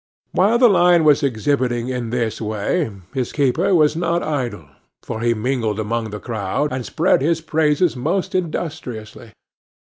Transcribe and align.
While 0.31 0.57
the 0.57 0.67
lion 0.67 1.03
was 1.03 1.21
exhibiting 1.21 1.89
in 1.89 2.09
this 2.09 2.41
way, 2.41 2.91
his 3.13 3.31
keeper 3.31 3.75
was 3.75 3.95
not 3.95 4.23
idle, 4.23 4.65
for 5.03 5.21
he 5.21 5.35
mingled 5.35 5.79
among 5.79 6.09
the 6.09 6.19
crowd, 6.19 6.73
and 6.73 6.83
spread 6.83 7.21
his 7.21 7.39
praises 7.39 7.95
most 7.95 8.33
industriously. 8.33 9.31